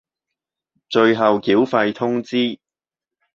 [0.89, 2.59] 最後繳費通知